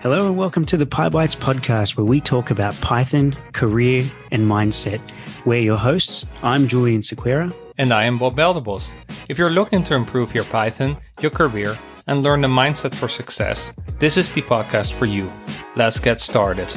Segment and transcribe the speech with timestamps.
[0.00, 5.00] Hello and welcome to the PyBites podcast, where we talk about Python, career, and mindset.
[5.44, 6.26] We're your hosts.
[6.42, 7.54] I'm Julian Sequeira.
[7.78, 8.90] And I am Bob Belderbos.
[9.28, 11.78] If you're looking to improve your Python, your career,
[12.08, 15.30] and learn the mindset for success, this is the podcast for you.
[15.76, 16.74] Let's get started.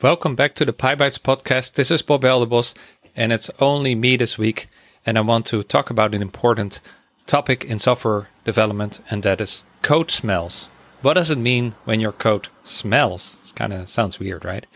[0.00, 1.74] Welcome back to the PyBites podcast.
[1.74, 2.74] This is Bob Belderbos,
[3.14, 4.66] and it's only me this week.
[5.06, 6.80] And I want to talk about an important
[7.26, 10.70] topic in software development, and that is code smells.
[11.02, 13.50] What does it mean when your code smells?
[13.50, 14.66] It kind of sounds weird, right?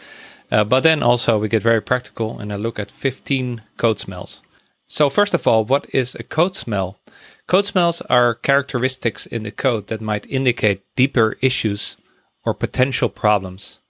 [0.50, 4.42] Uh, but then also we get very practical and I look at 15 code smells.
[4.88, 6.98] So first of all, what is a code smell?
[7.46, 11.97] Code smells are characteristics in the code that might indicate deeper issues
[12.44, 13.80] or potential problems.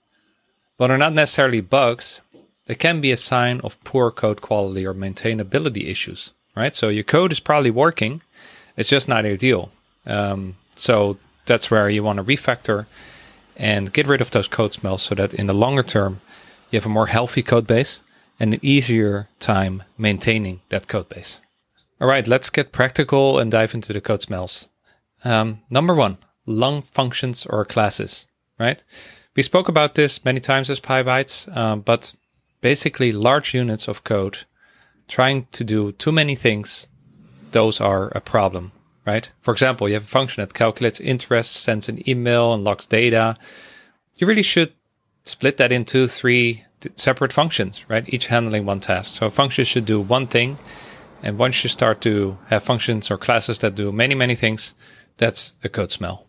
[0.77, 2.21] But are not necessarily bugs,
[2.65, 6.75] they can be a sign of poor code quality or maintainability issues, right?
[6.75, 8.21] So your code is probably working,
[8.75, 9.71] it's just not ideal.
[10.05, 12.85] Um, so that's where you want to refactor
[13.55, 16.21] and get rid of those code smells so that in the longer term,
[16.69, 18.03] you have a more healthy code base
[18.39, 21.41] and an easier time maintaining that code base.
[21.99, 24.69] All right, let's get practical and dive into the code smells.
[25.23, 28.27] Um, number one, long functions or classes,
[28.59, 28.83] right?
[29.35, 32.13] We spoke about this many times as PyBites, um, but
[32.61, 34.39] basically large units of code
[35.07, 36.87] trying to do too many things,
[37.51, 38.71] those are a problem
[39.07, 39.31] right?
[39.39, 43.37] For example, you have a function that calculates interest, sends an email, and logs data.
[44.17, 44.73] You really should
[45.23, 46.65] split that into three
[46.97, 48.03] separate functions, right?
[48.07, 49.15] Each handling one task.
[49.15, 50.59] So a function should do one thing.
[51.23, 54.75] And once you start to have functions or classes that do many, many things,
[55.15, 56.27] that's a code smell.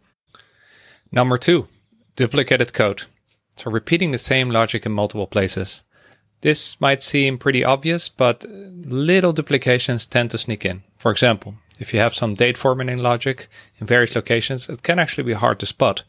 [1.11, 1.67] Number two,
[2.15, 3.03] duplicated code.
[3.57, 5.83] So repeating the same logic in multiple places.
[6.41, 10.83] This might seem pretty obvious, but little duplications tend to sneak in.
[10.99, 15.25] For example, if you have some date formatting logic in various locations, it can actually
[15.25, 16.05] be hard to spot.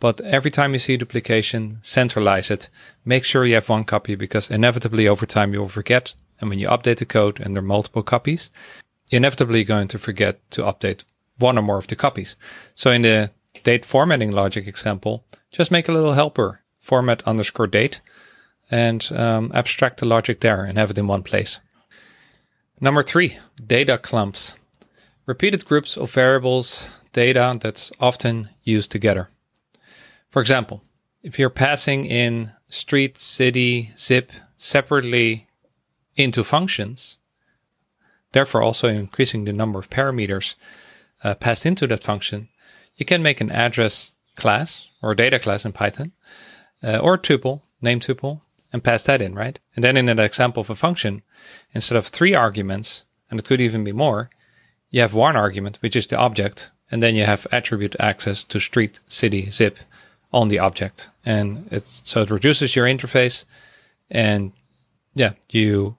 [0.00, 2.68] But every time you see duplication, centralize it.
[3.04, 6.14] Make sure you have one copy because inevitably over time you will forget.
[6.40, 8.50] And when you update the code and there are multiple copies,
[9.10, 11.04] you're inevitably going to forget to update
[11.38, 12.36] one or more of the copies.
[12.74, 13.30] So in the
[13.62, 18.00] date formatting logic example, just make a little helper, format underscore date,
[18.72, 21.60] and um, abstract the logic there and have it in one place.
[22.80, 24.54] Number three, data clumps
[25.26, 29.28] repeated groups of variables data that's often used together.
[30.30, 30.82] For example,
[31.22, 35.46] if you're passing in street, city, zip separately
[36.16, 37.18] into functions,
[38.32, 40.54] therefore also increasing the number of parameters
[41.22, 42.48] uh, passed into that function,
[42.96, 46.12] you can make an address class or data class in Python
[46.82, 48.40] uh, or tuple, name tuple,
[48.72, 49.58] and pass that in, right?
[49.74, 51.22] And then in an example of a function,
[51.72, 54.30] instead of three arguments, and it could even be more,
[54.90, 58.60] you have one argument, which is the object, and then you have attribute access to
[58.60, 59.78] street, city, zip
[60.32, 61.10] on the object.
[61.24, 63.44] And it's so it reduces your interface
[64.10, 64.52] and
[65.14, 65.96] yeah, you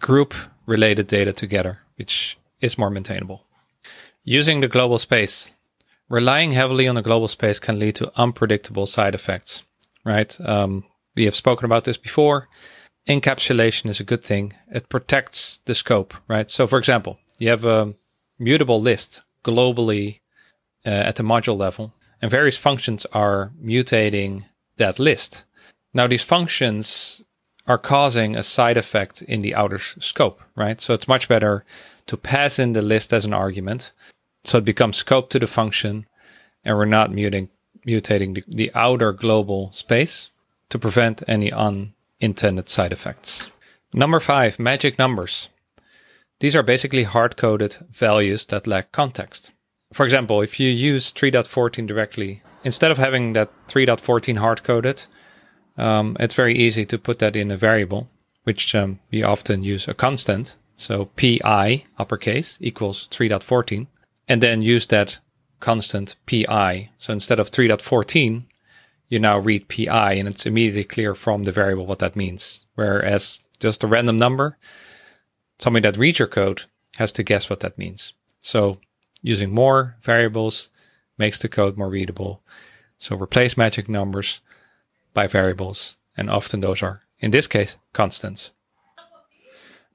[0.00, 0.34] group
[0.66, 3.44] related data together, which is more maintainable.
[4.24, 5.54] Using the global space.
[6.08, 9.62] Relying heavily on the global space can lead to unpredictable side effects,
[10.04, 10.38] right?
[10.40, 10.84] Um,
[11.14, 12.48] we have spoken about this before.
[13.08, 14.54] Encapsulation is a good thing.
[14.70, 16.48] It protects the scope, right?
[16.50, 17.94] So, for example, you have a
[18.38, 20.20] mutable list globally
[20.86, 24.44] uh, at the module level, and various functions are mutating
[24.76, 25.44] that list.
[25.92, 27.22] Now, these functions
[27.66, 30.80] are causing a side effect in the outer scope, right?
[30.80, 31.64] So it's much better
[32.06, 33.92] to pass in the list as an argument.
[34.44, 36.06] So it becomes scope to the function
[36.64, 37.50] and we're not muting,
[37.86, 40.30] mutating the, the outer global space
[40.72, 43.50] to prevent any unintended side effects.
[43.92, 45.50] Number five, magic numbers.
[46.40, 49.52] These are basically hard coded values that lack context.
[49.92, 55.04] For example, if you use 3.14 directly, instead of having that 3.14 hard coded,
[55.76, 58.08] um, it's very easy to put that in a variable,
[58.44, 60.56] which um, we often use a constant.
[60.76, 63.88] So pi uppercase equals 3.14,
[64.26, 65.20] and then use that
[65.60, 66.88] constant pi.
[66.96, 68.44] So instead of 3.14,
[69.12, 72.64] you now read pi, and it's immediately clear from the variable what that means.
[72.76, 74.56] Whereas just a random number,
[75.58, 76.62] somebody that reads your code
[76.96, 78.14] has to guess what that means.
[78.40, 78.78] So
[79.20, 80.70] using more variables
[81.18, 82.42] makes the code more readable.
[82.96, 84.40] So replace magic numbers
[85.12, 88.50] by variables, and often those are, in this case, constants.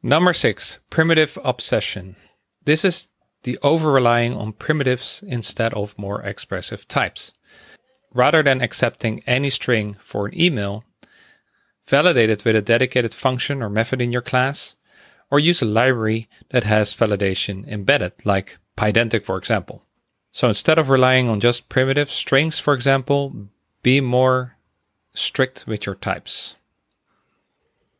[0.03, 2.17] Number six, primitive obsession.
[2.65, 3.09] This is
[3.41, 7.33] the over relying on primitives instead of more expressive types.
[8.17, 10.83] Rather than accepting any string for an email,
[11.85, 14.75] validate it with a dedicated function or method in your class,
[15.29, 19.83] or use a library that has validation embedded, like Pydantic, for example.
[20.31, 23.49] So instead of relying on just primitive strings, for example,
[23.83, 24.55] be more
[25.13, 26.55] strict with your types.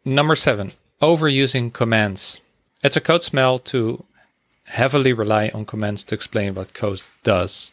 [0.03, 2.41] Number seven, overusing comments.
[2.83, 4.03] It's a code smell to
[4.63, 7.71] heavily rely on comments to explain what code does.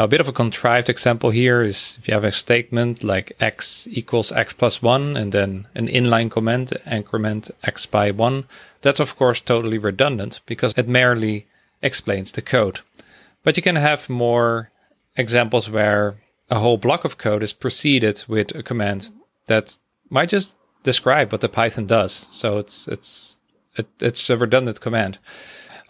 [0.00, 3.36] Now, a bit of a contrived example here is if you have a statement like
[3.38, 8.44] x equals x plus 1 and then an inline comment increment x by 1,
[8.80, 11.48] that's of course totally redundant because it merely
[11.82, 12.80] explains the code.
[13.42, 14.70] But you can have more
[15.18, 16.16] examples where
[16.48, 19.10] a whole block of code is preceded with a comment
[19.48, 19.76] that
[20.08, 22.26] might just describe what the Python does.
[22.30, 23.36] So it's it's
[23.76, 25.18] it, it's a redundant comment.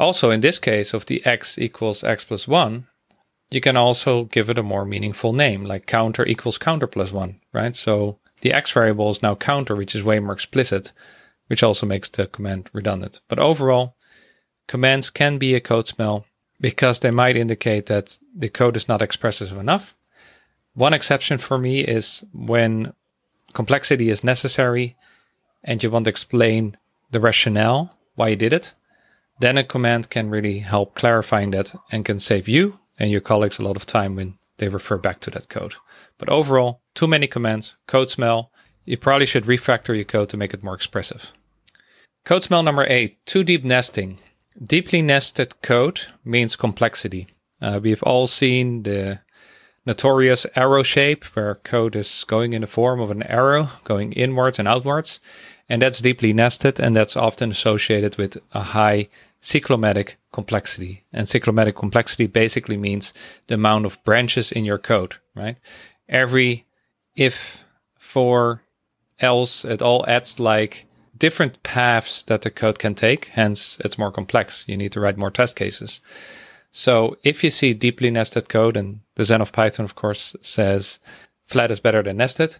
[0.00, 2.88] Also, in this case of the x equals x plus 1,
[3.50, 7.40] you can also give it a more meaningful name, like counter equals counter plus 1,
[7.52, 7.74] right?
[7.74, 10.92] So the x variable is now counter, which is way more explicit,
[11.48, 13.20] which also makes the comment redundant.
[13.28, 13.96] But overall,
[14.68, 16.26] comments can be a code smell
[16.60, 19.96] because they might indicate that the code is not expressive enough.
[20.74, 22.92] One exception for me is when
[23.52, 24.96] complexity is necessary
[25.64, 26.76] and you want to explain
[27.10, 28.74] the rationale why you did it
[29.40, 33.58] then a comment can really help clarifying that and can save you and your colleagues
[33.58, 35.74] a lot of time when they refer back to that code.
[36.18, 38.52] But overall, too many comments, code smell.
[38.84, 41.32] You probably should refactor your code to make it more expressive.
[42.24, 44.18] Code smell number eight, too deep nesting.
[44.62, 47.28] Deeply nested code means complexity.
[47.62, 49.20] Uh, we've all seen the
[49.86, 54.58] notorious arrow shape where code is going in the form of an arrow going inwards
[54.58, 55.20] and outwards.
[55.70, 59.08] And that's deeply nested and that's often associated with a high
[59.40, 61.04] cyclomatic complexity.
[61.12, 63.14] And cyclomatic complexity basically means
[63.46, 65.56] the amount of branches in your code, right?
[66.08, 66.66] Every
[67.14, 67.64] if,
[67.96, 68.62] for,
[69.20, 70.86] else, it all adds like
[71.16, 73.26] different paths that the code can take.
[73.26, 74.64] Hence, it's more complex.
[74.66, 76.00] You need to write more test cases.
[76.72, 80.98] So if you see deeply nested code, and the Zen of Python, of course, says
[81.44, 82.56] flat is better than nested,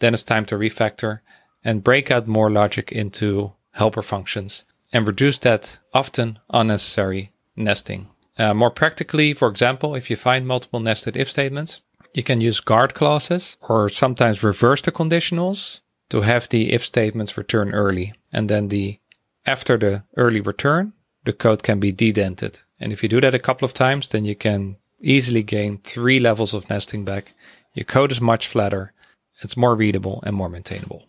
[0.00, 1.20] then it's time to refactor
[1.64, 8.08] and break out more logic into helper functions and reduce that often unnecessary nesting.
[8.38, 11.80] Uh, more practically, for example, if you find multiple nested if statements,
[12.14, 15.80] you can use guard clauses or sometimes reverse the conditionals
[16.10, 18.12] to have the if statements return early.
[18.32, 18.98] And then the
[19.46, 20.92] after the early return,
[21.24, 22.60] the code can be dedented.
[22.78, 26.18] And if you do that a couple of times, then you can easily gain three
[26.18, 27.34] levels of nesting back.
[27.74, 28.92] Your code is much flatter,
[29.40, 31.04] it's more readable and more maintainable.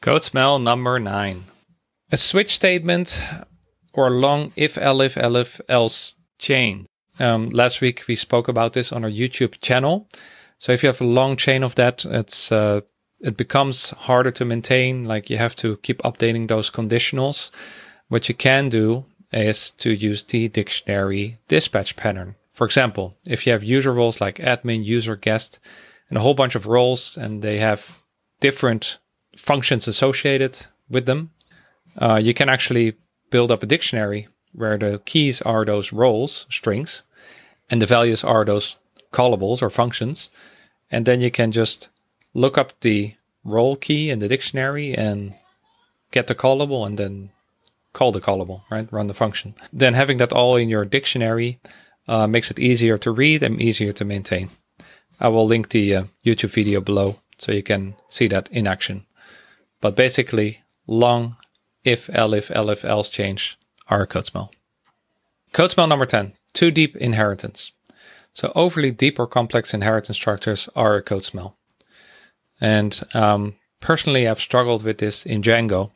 [0.00, 1.44] Code smell number nine
[2.10, 3.22] a switch statement
[3.92, 6.86] or long if elif elif else chain.
[7.18, 10.08] Um, last week we spoke about this on our YouTube channel.
[10.58, 12.82] So if you have a long chain of that, it's uh,
[13.20, 15.04] it becomes harder to maintain.
[15.04, 17.50] Like you have to keep updating those conditionals.
[18.08, 22.36] What you can do is to use the dictionary dispatch pattern.
[22.52, 25.60] For example, if you have user roles like admin, user, guest,
[26.08, 28.00] and a whole bunch of roles, and they have
[28.40, 28.98] different
[29.38, 31.30] functions associated with them,
[31.96, 32.94] uh, you can actually
[33.30, 37.04] build up a dictionary where the keys are those roles, strings,
[37.70, 38.78] and the values are those
[39.12, 40.30] callables or functions.
[40.90, 41.90] And then you can just
[42.34, 43.14] look up the
[43.44, 45.34] role key in the dictionary and
[46.10, 47.30] get the callable and then
[47.92, 48.90] call the callable, right?
[48.92, 49.54] Run the function.
[49.72, 51.60] Then having that all in your dictionary
[52.06, 54.50] uh, makes it easier to read and easier to maintain.
[55.20, 59.06] I will link the uh, YouTube video below so you can see that in action.
[59.80, 61.36] But basically, long
[61.84, 63.58] if, elif, elif, else change
[63.88, 64.50] are a code smell.
[65.52, 67.72] Code smell number 10, too deep inheritance.
[68.34, 71.56] So overly deep or complex inheritance structures are a code smell.
[72.60, 75.90] And um, personally, I've struggled with this in Django,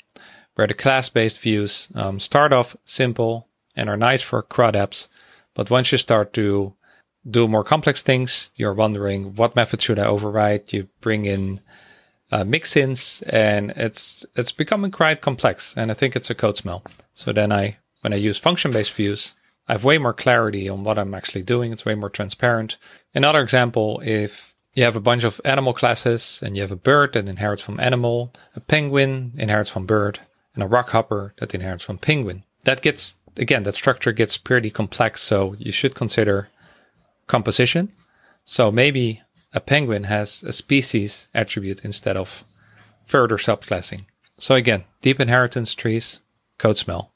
[0.54, 5.08] where the class-based views um, start off simple and are nice for CRUD apps,
[5.54, 6.74] but once you start to
[7.28, 10.72] do more complex things, you're wondering what method should I override?
[10.72, 11.60] You bring in
[12.32, 15.74] uh, mixins, and it's it's becoming quite complex.
[15.76, 16.82] And I think it's a code smell.
[17.14, 19.34] So then I, when I use function-based views,
[19.68, 21.72] I have way more clarity on what I'm actually doing.
[21.72, 22.78] It's way more transparent.
[23.14, 27.12] Another example, if you have a bunch of animal classes and you have a bird
[27.12, 30.20] that inherits from animal, a penguin inherits from bird,
[30.54, 32.42] and a rockhopper that inherits from penguin.
[32.64, 35.20] That gets, again, that structure gets pretty complex.
[35.22, 36.48] So you should consider
[37.26, 37.92] composition.
[38.44, 42.44] So maybe a penguin has a species attribute instead of
[43.04, 44.06] further subclassing.
[44.38, 46.20] So again, deep inheritance trees,
[46.58, 47.12] code smell.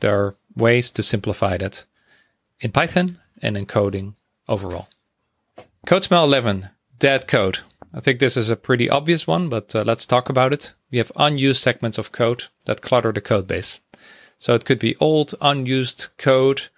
[0.00, 1.84] There are ways to simplify that
[2.60, 4.16] in Python and in coding
[4.48, 4.88] overall.
[5.86, 7.60] Code smell 11, dead code.
[7.94, 10.74] I think this is a pretty obvious one, but uh, let's talk about it.
[10.90, 13.80] We have unused segments of code that clutter the code base.
[14.38, 16.68] So it could be old, unused code,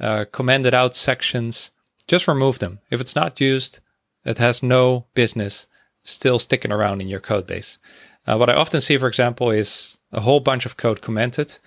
[0.00, 1.72] uh, commented out sections,
[2.06, 2.80] just remove them.
[2.90, 3.80] If it's not used,
[4.24, 5.66] it has no business
[6.02, 7.78] still sticking around in your code base.
[8.26, 11.58] Uh, what I often see, for example, is a whole bunch of code commented,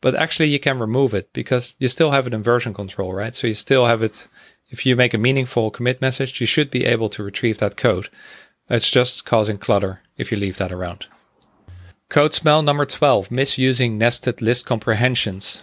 [0.00, 3.34] but actually you can remove it because you still have it in version control, right?
[3.34, 4.28] So you still have it.
[4.68, 8.08] If you make a meaningful commit message, you should be able to retrieve that code.
[8.68, 11.06] It's just causing clutter if you leave that around.
[12.08, 15.62] Code smell number 12, misusing nested list comprehensions.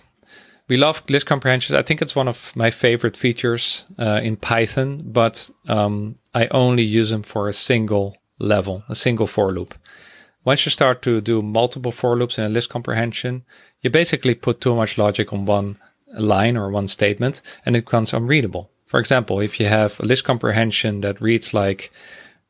[0.69, 1.77] We love list comprehensions.
[1.77, 6.83] I think it's one of my favorite features uh, in Python, but um, I only
[6.83, 9.75] use them for a single level, a single for loop.
[10.45, 13.43] Once you start to do multiple for loops in a list comprehension,
[13.81, 15.77] you basically put too much logic on one
[16.13, 18.69] line or one statement and it becomes unreadable.
[18.85, 21.91] For example, if you have a list comprehension that reads like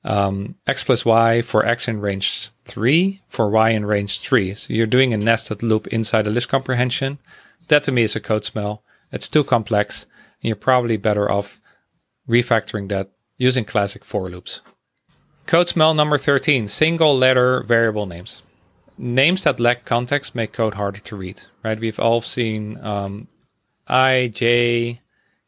[0.04, 4.54] um, x plus y for x in range 3 for y in range 3.
[4.54, 7.20] So you're doing a nested loop inside a list comprehension.
[7.68, 8.84] That to me is a code smell.
[9.12, 10.06] It's too complex
[10.42, 11.60] and you're probably better off
[12.28, 14.62] refactoring that using classic for loops.
[15.46, 18.44] Code smell number 13, single letter variable names.
[18.98, 21.80] Names that lack context make code harder to read, right?
[21.80, 23.28] We've all seen um,
[23.88, 25.02] I, J,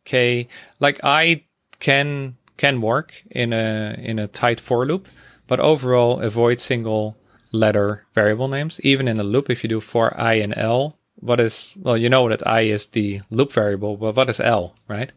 [0.04, 0.48] K.
[0.80, 1.44] Like I
[1.80, 5.08] can can work in a in a tight for loop,
[5.48, 7.18] but overall avoid single
[7.52, 8.82] letter variable names.
[8.82, 12.10] Even in a loop, if you do for i and l, what is well, you
[12.10, 15.12] know that i is the loop variable, but what is l, right?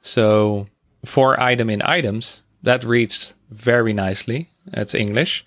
[0.00, 0.66] So
[1.04, 4.50] for item in items, that reads very nicely.
[4.72, 5.44] It's English,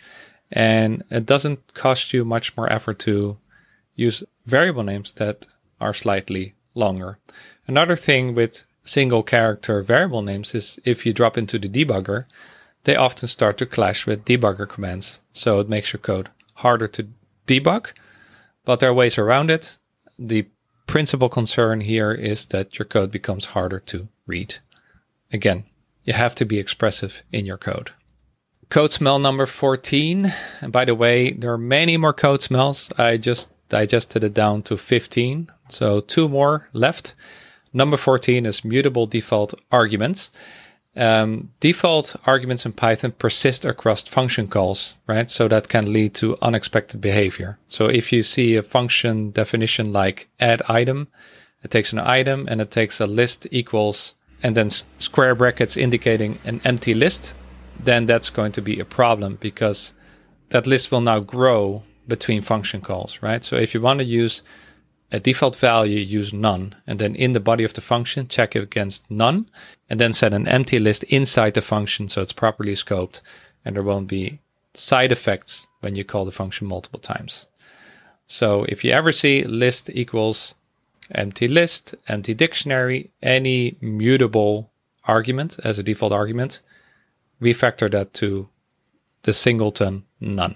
[0.52, 3.38] and it doesn't cost you much more effort to
[3.96, 5.46] use variable names that
[5.82, 7.18] are slightly longer.
[7.68, 12.26] Another thing with single character variable names is if you drop into the debugger,
[12.86, 15.20] they often start to clash with debugger commands.
[15.32, 17.08] So it makes your code harder to
[17.46, 17.92] debug,
[18.66, 19.78] but there are ways around it.
[20.18, 20.48] The
[20.88, 24.56] principal concern here is that your code becomes harder to read.
[25.32, 25.66] Again,
[26.04, 27.92] you have to be expressive in your code.
[28.70, 30.34] Code smell number 14.
[30.62, 32.92] And by the way, there are many more code smells.
[32.98, 35.50] I just digested it down to 15.
[35.70, 37.16] So two more left.
[37.74, 40.32] Number 14 is mutable default arguments.
[40.96, 45.30] Um, default arguments in Python persist across function calls, right?
[45.30, 47.60] So that can lead to unexpected behavior.
[47.68, 51.08] So if you see a function definition like add item,
[51.64, 54.70] it takes an item and it takes a list equals and then
[55.00, 57.36] square brackets indicating an empty list,
[57.80, 59.94] then that's going to be a problem because
[60.50, 63.44] that list will now grow between function calls, right?
[63.44, 64.42] So if you want to use
[65.12, 68.64] a default value, use none, and then in the body of the function, check it
[68.64, 69.50] against none,
[69.90, 73.22] and then set an empty list inside the function so it's properly scoped,
[73.66, 74.40] and there won't be
[74.74, 77.48] side effects when you call the function multiple times.
[78.28, 80.54] So if you ever see list equals
[81.12, 84.70] empty list, empty dictionary, any mutable
[85.06, 86.62] argument as a default argument,
[87.42, 88.48] refactor that to
[89.24, 90.56] the singleton none.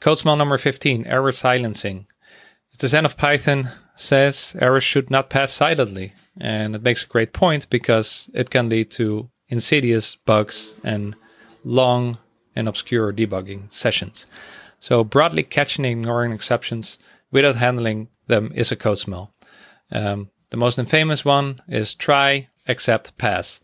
[0.00, 2.06] Code smell number 15, error silencing.
[2.78, 6.12] The Zen of Python says errors should not pass silently.
[6.36, 11.14] And it makes a great point because it can lead to insidious bugs and
[11.64, 12.18] long
[12.56, 14.26] and obscure debugging sessions.
[14.80, 16.98] So broadly catching and ignoring exceptions
[17.30, 19.32] without handling them is a code smell.
[19.92, 23.60] Um, the most infamous one is try, except, pass.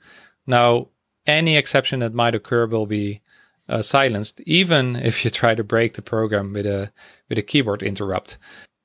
[0.46, 0.88] Now,
[1.26, 3.20] any exception that might occur will be
[3.68, 6.92] uh, silenced, even if you try to break the program with a
[7.28, 8.38] with a keyboard interrupt.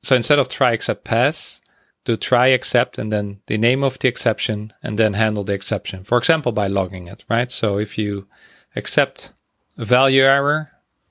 [0.05, 1.59] So instead of try except pass,
[2.03, 6.03] do try except and then the name of the exception and then handle the exception.
[6.03, 7.49] For example, by logging it, right?
[7.49, 8.27] So if you
[8.75, 9.33] except
[9.79, 10.69] a value error,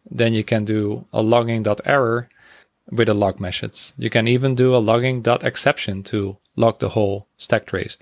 [0.09, 2.29] then you can do a logging.error
[2.93, 3.95] with a log message.
[3.99, 7.99] You can even do a logging.exception to log the whole stack trace.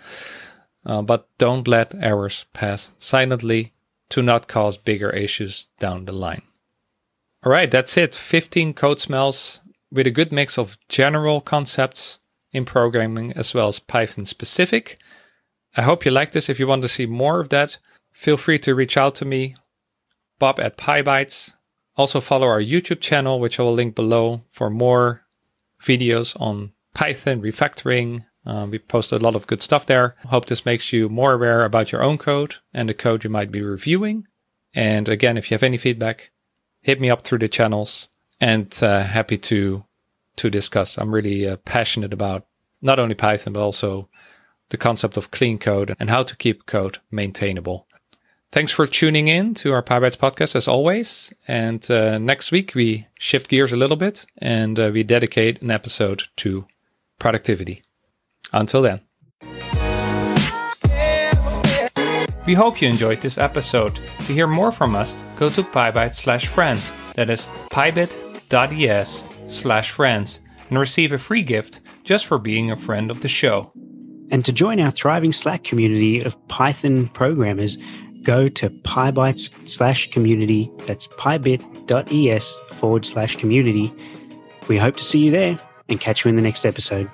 [0.84, 3.72] Uh, but don't let errors pass silently
[4.10, 6.42] to not cause bigger issues down the line.
[7.44, 8.14] All right, that's it.
[8.14, 12.18] 15 code smells with a good mix of general concepts
[12.50, 14.98] in programming as well as Python specific.
[15.76, 16.48] I hope you like this.
[16.48, 17.78] If you want to see more of that,
[18.10, 19.54] feel free to reach out to me,
[20.38, 21.54] Bob at PyBites.
[21.96, 25.22] Also follow our YouTube channel, which I will link below for more
[25.80, 28.24] videos on Python refactoring.
[28.44, 30.16] Uh, we post a lot of good stuff there.
[30.26, 33.50] Hope this makes you more aware about your own code and the code you might
[33.50, 34.26] be reviewing.
[34.74, 36.30] And again, if you have any feedback,
[36.80, 38.08] hit me up through the channels
[38.42, 39.84] and uh, happy to
[40.36, 40.98] to discuss.
[40.98, 42.46] I'm really uh, passionate about
[42.82, 44.08] not only Python but also
[44.70, 47.86] the concept of clean code and how to keep code maintainable.
[48.50, 51.32] Thanks for tuning in to our PyBites podcast as always.
[51.46, 55.70] And uh, next week we shift gears a little bit and uh, we dedicate an
[55.70, 56.66] episode to
[57.18, 57.82] productivity.
[58.52, 59.00] Until then.
[62.44, 64.00] We hope you enjoyed this episode.
[64.26, 66.92] To hear more from us, go to PyBite slash friends.
[67.14, 67.46] That is
[68.52, 73.28] pybit.es slash friends and receive a free gift just for being a friend of the
[73.28, 73.72] show.
[74.30, 77.78] And to join our thriving Slack community of Python programmers,
[78.22, 80.70] go to pybites slash community.
[80.86, 83.92] That's pybit.es forward slash community.
[84.68, 87.10] We hope to see you there and catch you in the next episode.